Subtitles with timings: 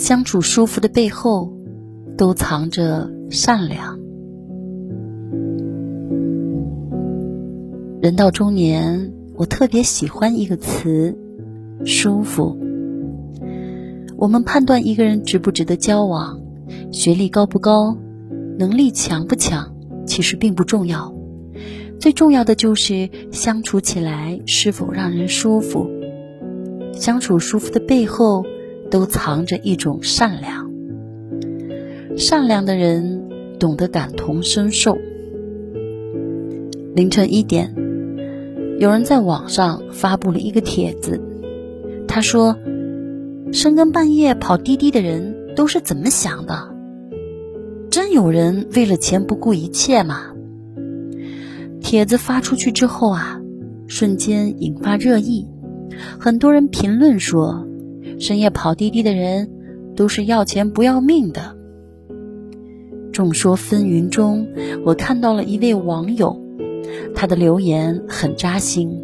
[0.00, 1.52] 相处舒服的背后，
[2.16, 4.00] 都藏着善良。
[8.00, 11.18] 人到中年，我特别喜欢一个词——
[11.84, 12.58] 舒服。
[14.16, 16.40] 我们判断一个人值不值得交往，
[16.90, 17.94] 学历高不高，
[18.58, 19.76] 能力强不强，
[20.06, 21.14] 其实并不重要。
[21.98, 25.90] 最重要的就是相处起来是否让人舒服。
[26.94, 28.46] 相处舒服的背后，
[28.90, 30.70] 都藏着一种善良。
[32.16, 33.28] 善良的人
[33.58, 34.98] 懂得感同身受。
[36.94, 37.74] 凌晨一点，
[38.78, 41.20] 有人在网上发布了一个帖子，
[42.08, 42.56] 他说
[43.52, 46.74] ：“深更半夜跑滴滴的人都是怎么想的？
[47.90, 50.32] 真有人为了钱不顾一切吗？”
[51.80, 53.40] 帖子发出去之后啊，
[53.86, 55.46] 瞬间引发热议，
[56.18, 57.66] 很多人评论说，
[58.20, 59.50] 深夜跑滴滴的人
[59.96, 61.56] 都是要钱不要命的。
[63.12, 64.46] 众说纷纭中，
[64.84, 66.38] 我看到了一位网友，
[67.14, 69.02] 他的留言很扎心。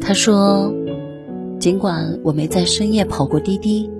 [0.00, 0.72] 他说
[1.58, 3.90] ：“尽管我没在深夜跑过滴滴，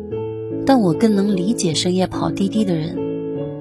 [0.66, 2.96] 但我更能理解深夜跑滴滴的人，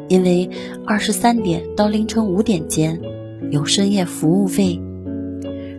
[0.09, 0.49] 因为
[0.85, 2.99] 二十三点到凌晨五点间。”
[3.49, 4.79] 有深夜服务费，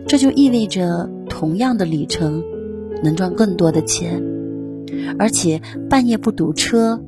[0.05, 2.43] 这就意味着同样的里程
[3.01, 4.21] 能赚更多的钱，
[5.17, 7.03] 而且半夜不堵车，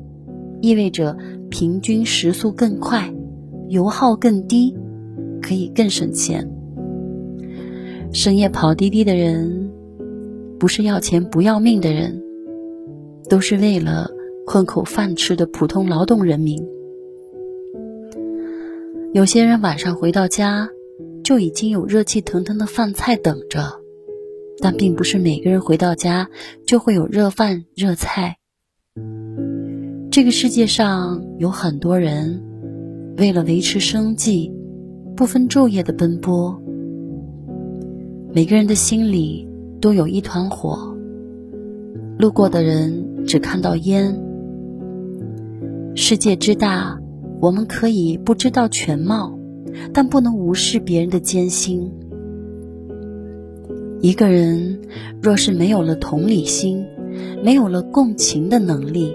[0.61, 1.17] 意味着
[1.49, 3.13] 平均时速更快，
[3.69, 4.75] 油耗更低，
[5.41, 6.49] 可以更省钱。
[8.11, 9.69] 深夜跑滴滴的人，
[10.57, 12.23] 不是要钱不要命的人，
[13.29, 14.09] 都是为了
[14.47, 16.65] 混口饭吃的普通劳动人民。
[19.13, 20.69] 有些人晚上回到家，
[21.23, 23.79] 就已经有热气腾腾的饭菜等着，
[24.61, 26.29] 但并不是每个人回到家
[26.65, 28.37] 就会有热饭热菜。
[30.11, 32.43] 这个世界上有很多人
[33.17, 34.51] 为了维持生计，
[35.15, 36.61] 不分昼夜的奔波。
[38.33, 39.47] 每个人的心里
[39.81, 40.95] 都有一团火，
[42.17, 44.19] 路过的人只看到烟。
[45.95, 46.99] 世界之大。
[47.41, 49.37] 我们可以不知道全貌，
[49.93, 51.91] 但不能无视别人的艰辛。
[54.05, 54.81] 一个人
[55.19, 56.85] 若是没有了同理心，
[57.43, 59.11] 没有了共情的能力，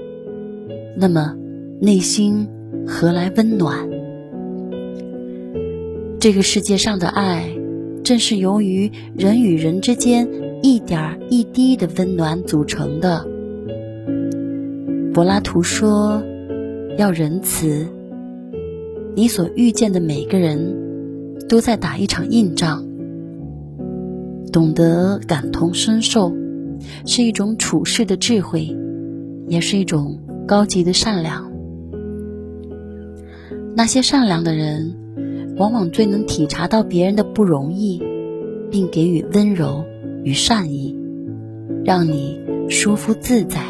[0.97, 1.37] 那么
[1.79, 2.49] 内心
[2.89, 3.89] 何来温暖？
[6.19, 7.57] 这个世界上的爱，
[8.03, 10.29] 正是由于人与人之间
[10.61, 13.25] 一点一滴的温暖组成的。
[15.15, 16.21] 柏拉图说
[16.99, 17.87] ：“要仁慈。”
[19.15, 22.90] 你所遇见的每个人，都在打一场硬仗。
[24.53, 26.35] 懂得感同身受，
[27.07, 28.77] 是一种处世的智慧，
[29.49, 31.51] 也是一种高级的善良。
[33.77, 34.95] 那些善良的人，
[35.57, 38.03] 往往最能体察到别人的不容易，
[38.71, 39.85] 并给予温柔
[40.25, 40.99] 与善意，
[41.85, 43.61] 让你舒服自在。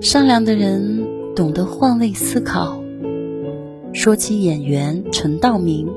[0.00, 2.80] 善良的人懂得换位思考。
[3.92, 5.88] 说起演员陈道明，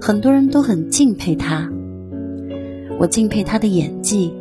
[0.00, 1.70] 很多人都很敬佩他。
[2.98, 4.32] 我敬佩他的演技，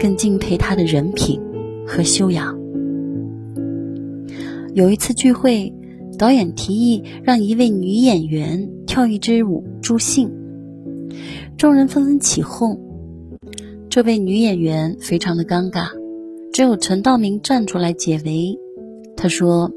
[0.00, 1.40] 更敬佩他的人品
[1.86, 2.58] 和修养。
[4.74, 5.72] 有一次聚会，
[6.18, 10.30] 导演提议让一位女演员跳一支舞助兴，
[11.56, 12.80] 众人纷纷起哄。
[13.90, 15.88] 这位女演员非常的尴尬，
[16.52, 18.58] 只有陈道明站出来解围。
[19.16, 19.70] 他说：“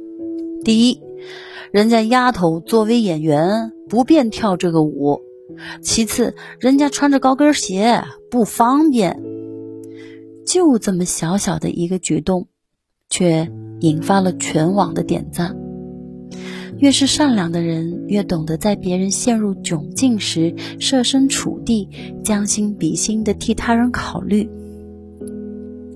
[0.64, 1.00] 第一。”
[1.72, 5.20] 人家丫头作为演员不便跳这个舞，
[5.82, 9.22] 其次人家穿着高跟鞋不方便。
[10.46, 12.48] 就这么小小的一个举动，
[13.10, 15.58] 却引发了全网的点赞。
[16.78, 21.90] 越是善良的人，越懂得在别人陷入窘境时设身处地、
[22.24, 24.50] 将心比心的替他人考虑。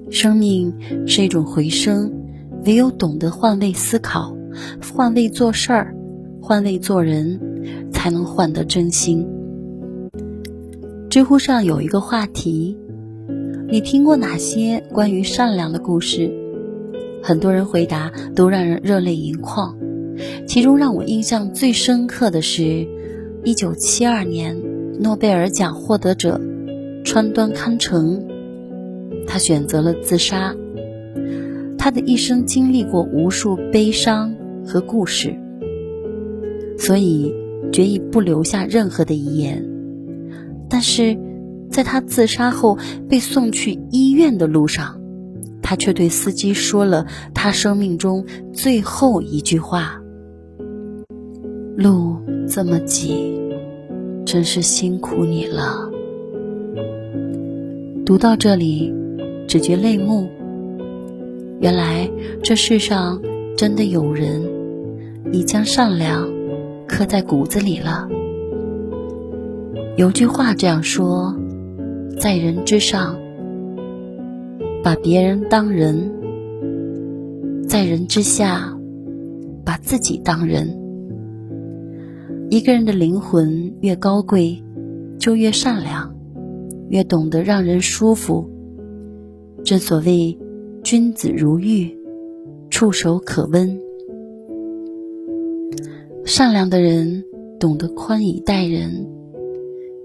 [0.10, 0.74] 生命
[1.06, 2.12] 是一种回声，
[2.66, 4.36] 唯有懂得换位思考。
[4.94, 5.94] 换位做事儿，
[6.42, 7.40] 换位做人，
[7.92, 9.28] 才能换得真心。
[11.10, 12.78] 知乎上有一个话题：
[13.68, 16.32] 你听过哪些关于善良的故事？
[17.24, 19.76] 很多人回答都让人热泪盈眶。
[20.46, 22.88] 其中让我印象最深刻的是，
[23.44, 24.56] 一九七二年
[25.00, 26.40] 诺贝尔奖获得者
[27.04, 28.24] 川端康成，
[29.26, 30.56] 他选择了自杀。
[31.76, 34.32] 他的一生经历过无数悲伤。
[34.68, 35.36] 和故事，
[36.78, 37.34] 所以
[37.72, 39.66] 决意不留下任何的遗言。
[40.70, 41.18] 但是，
[41.72, 42.78] 在他自杀后
[43.10, 45.00] 被送去医院的路上，
[45.62, 48.24] 他却对司机说了他生命中
[48.54, 50.00] 最后一句话
[51.76, 52.18] ：“路
[52.48, 53.40] 这么挤，
[54.26, 55.90] 真是辛苦你了。”
[58.06, 58.94] 读到这里，
[59.48, 60.30] 只觉泪目。
[61.60, 62.10] 原来
[62.42, 63.22] 这世上
[63.58, 64.42] 真的有人
[65.32, 66.28] 已将善良
[66.88, 68.08] 刻在骨子里了。
[70.00, 71.36] 有句话这样说
[72.18, 73.20] ：“在人之上，
[74.82, 76.10] 把别人当人；
[77.68, 78.74] 在人之下，
[79.66, 80.74] 把自己当人。”
[82.50, 84.64] 一个人的灵魂越高贵，
[85.20, 86.16] 就越善良，
[86.88, 88.50] 越懂得让人舒服。
[89.66, 90.40] 正所谓。
[90.82, 91.94] 君子如玉，
[92.70, 93.78] 触手可温。
[96.24, 97.22] 善良的人
[97.60, 99.06] 懂得宽以待人。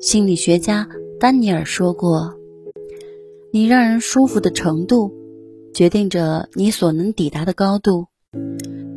[0.04, 0.86] 心理学家
[1.18, 2.34] 丹尼尔说过
[3.50, 5.10] ：“你让人舒服的程度，
[5.72, 8.04] 决定着你所能抵达的高度。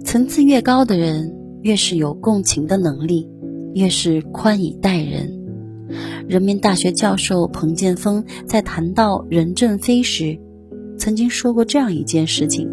[0.03, 3.29] 层次越高的人，越是有共情的能力，
[3.73, 5.33] 越是宽以待人。”
[6.27, 10.37] 人民大学教授彭建峰在谈到任正非时。
[10.97, 12.69] 曾经说过这样一件事情：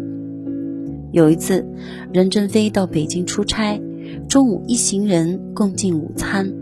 [1.13, 1.65] 有一次，
[2.11, 3.81] 任正非到北京出差，
[4.27, 6.53] 中午一行人共进午餐。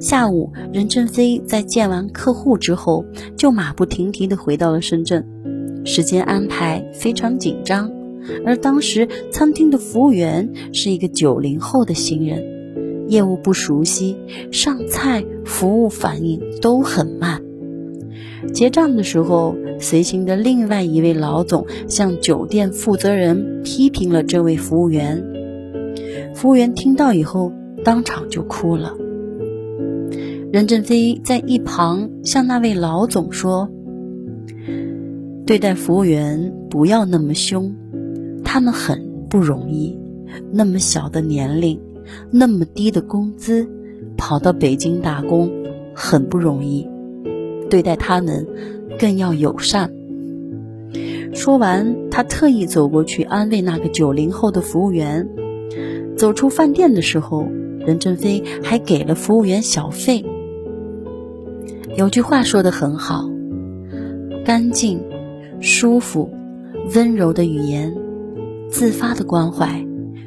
[0.00, 3.04] 下午，任正非在见完客户之后，
[3.36, 5.26] 就马不停蹄地回到了深圳，
[5.84, 7.90] 时间安排非常紧张。
[8.44, 14.16] 而当时餐厅的服务员是一个九零后的新人，业务不熟悉，
[14.50, 17.42] 上菜服务反应都很慢。
[18.52, 25.24] 结账的时候，随行的另外一位老总向酒店负责人批评了这位服务员。
[26.34, 27.52] 服务员听到以后，
[27.84, 28.94] 当场就哭了。
[30.52, 33.68] 任正非在一旁向那位老总说
[35.44, 37.74] ：“对待服务员不要那么凶，
[38.44, 39.98] 他们很不容易，
[40.52, 41.80] 那么小的年龄，
[42.30, 43.68] 那么低的工资，
[44.16, 45.50] 跑到北京打工，
[45.94, 46.86] 很不容易。”
[47.68, 48.46] 对待他们
[48.98, 49.92] 更要友善。
[51.34, 55.28] 说完，他特意走过去安慰那个九零后的服务员。
[56.16, 57.46] 走出饭店的时候，
[57.80, 60.24] 任正非还给了服务员小费。
[61.96, 63.28] 有句话说的很好：
[64.44, 65.02] 干净、
[65.60, 66.30] 舒服、
[66.94, 67.94] 温柔的语言，
[68.70, 69.82] 自发的关怀，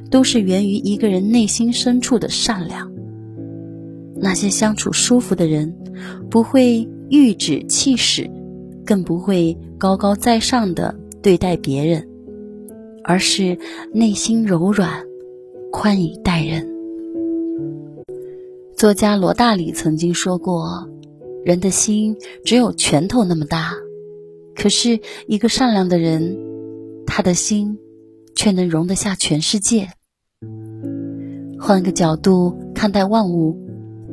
[0.09, 2.91] 都是源于一个人内心深处的善良。
[4.15, 5.73] 那些相处舒服的人，
[6.29, 6.87] 不会。
[7.11, 8.29] 颐指气使，
[8.85, 10.93] 更不会高高在上的
[11.23, 12.07] 对待别人，
[13.03, 13.57] 而是
[13.91, 15.03] 内心柔软，
[15.71, 16.69] 宽以待人。
[18.75, 20.87] 作家罗大里曾经说过
[21.45, 23.73] ：“人的心只有拳头那么大，
[24.55, 26.37] 可是一个善良的人，
[27.05, 27.77] 他的心
[28.35, 29.87] 却能容得下全世界。”
[31.59, 33.57] 换个角度看待万物，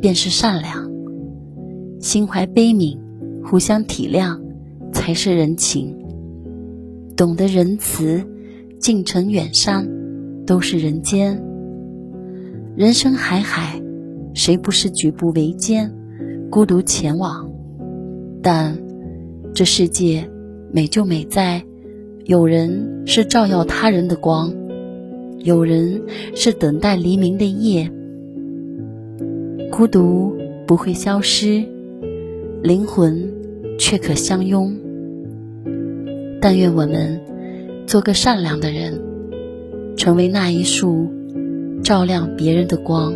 [0.01, 0.91] 便是善良。
[2.01, 2.99] 心怀悲悯，
[3.45, 4.39] 互相体谅，
[4.93, 5.97] 才是人情。
[7.17, 8.23] 懂得仁慈，
[8.79, 9.89] 近程远山，
[10.45, 11.41] 都是人间。
[12.77, 13.81] 人生海海，
[14.35, 15.91] 谁不是举步维艰，
[16.51, 17.51] 孤独前往？
[18.43, 18.79] 但
[19.53, 20.31] 这世界
[20.73, 21.65] 美就美在，
[22.25, 24.53] 有人是照耀他人的光，
[25.39, 26.03] 有人
[26.35, 27.91] 是等待黎明的夜。
[29.71, 30.37] 孤独
[30.67, 31.65] 不会消失。
[32.63, 33.31] 灵魂
[33.79, 34.77] 却可相拥。
[36.41, 37.21] 但愿我们
[37.87, 39.01] 做个善良的人，
[39.97, 41.07] 成为那一束
[41.85, 43.15] 照亮别人的光。